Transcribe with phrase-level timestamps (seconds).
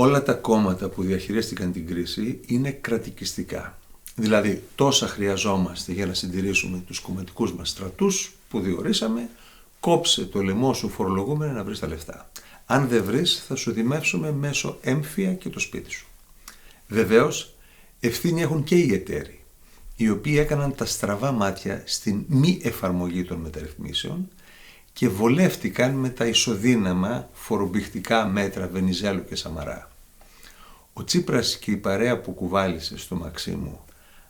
[0.00, 3.78] όλα τα κόμματα που διαχειρίστηκαν την κρίση είναι κρατικιστικά.
[4.14, 9.28] Δηλαδή τόσα χρειαζόμαστε για να συντηρήσουμε τους κομματικούς μας στρατούς που διορίσαμε,
[9.80, 12.30] κόψε το λαιμό σου φορολογούμενο να βρεις τα λεφτά.
[12.66, 16.06] Αν δεν βρεις θα σου δημεύσουμε μέσω έμφυα και το σπίτι σου.
[16.88, 17.54] Βεβαίως
[18.00, 19.44] ευθύνη έχουν και οι εταίροι,
[19.96, 24.28] οι οποίοι έκαναν τα στραβά μάτια στην μη εφαρμογή των μεταρρυθμίσεων
[24.98, 29.90] και βολεύτηκαν με τα ισοδύναμα φορομπηχτικά μέτρα Βενιζέλου και Σαμαρά.
[30.92, 33.80] Ο Τσίπρας και η παρέα που κουβάλισε στο Μαξίμου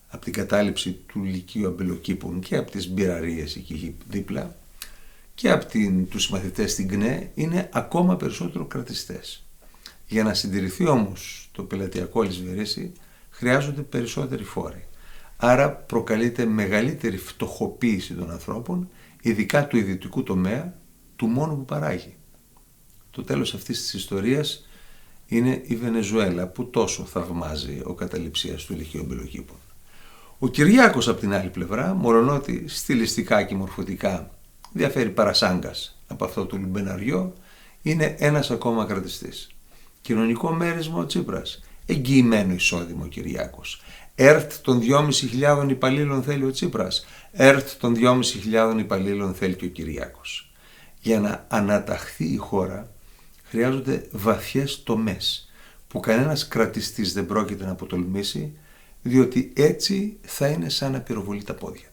[0.08, 4.56] από την κατάληψη του Λυκείου Αμπελοκήπων και από τις μπειραρίες εκεί δίπλα
[5.34, 9.44] και από την, τους μαθητές στην ΚΝΕ είναι ακόμα περισσότερο κρατιστές.
[10.06, 12.92] Για να συντηρηθεί όμως το πελατειακό λησβερίσι
[13.30, 14.86] χρειάζονται περισσότεροι φόροι.
[15.36, 18.88] Άρα προκαλείται μεγαλύτερη φτωχοποίηση των ανθρώπων,
[19.22, 20.78] ειδικά του ιδιωτικού τομέα,
[21.16, 22.16] του μόνου που παράγει.
[23.10, 24.68] Το τέλος αυτής της ιστορίας
[25.26, 29.56] είναι η Βενεζουέλα που τόσο θαυμάζει ο καταληψίας του ηλικίου Μπελοκήπων.
[30.38, 34.30] Ο Κυριάκος από την άλλη πλευρά, μολονότι στιλιστικά και μορφωτικά
[34.72, 37.32] διαφέρει παρασάγκας από αυτό του Λουμπεναριό,
[37.82, 39.50] είναι ένας ακόμα κρατιστής.
[40.00, 43.82] Κοινωνικό μέρισμα ο Τσίπρας, εγγυημένο εισόδημα ο Κυριάκος.
[44.14, 50.52] ΕΡΤ των 2.500 υπαλλήλων θέλει ο Τσίπρας, ΕΡΤ των 2.500 υπαλλήλων θέλει και ο Κυριάκος.
[51.00, 52.90] Για να αναταχθεί η χώρα
[53.44, 55.50] χρειάζονται βαθιές τομές
[55.88, 58.52] που κανένας κρατιστής δεν πρόκειται να αποτολμήσει
[59.02, 61.87] διότι έτσι θα είναι σαν να πυροβολεί τα πόδια του.